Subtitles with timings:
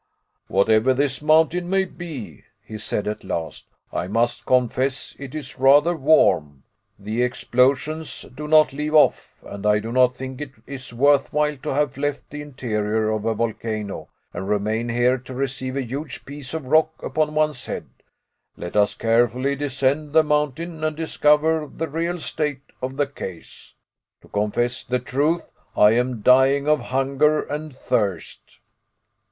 [0.47, 5.95] "Whatever this mountain may be," he said, at last, "I must confess it is rather
[5.95, 6.63] warm.
[6.97, 11.69] The explosions do not leave off, and I do not think it is worthwhile to
[11.75, 16.55] have left the interior of a volcano and remain here to receive a huge piece
[16.55, 17.87] of rock upon one's head.
[18.57, 23.75] Let us carefully descend the mountain and discover the real state of the case.
[24.23, 25.43] To confess the truth,
[25.77, 28.57] I am dying of hunger and thirst."